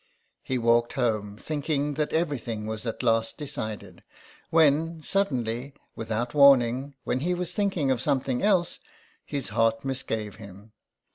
He 0.41 0.57
walked 0.57 0.93
home, 0.93 1.37
thinking 1.37 1.93
that 1.93 2.11
everything 2.11 2.65
was 2.65 2.87
at 2.87 3.03
last 3.03 3.37
decided, 3.37 4.01
when 4.49 5.03
suddenly, 5.03 5.75
without 5.95 6.33
warning, 6.33 6.95
when 7.03 7.19
he 7.19 7.35
was 7.35 7.51
thinking 7.51 7.91
of 7.91 8.01
something 8.01 8.41
else, 8.41 8.79
his 9.23 9.49
heart 9.49 9.85
misgave 9.85 10.37
him. 10.37 10.71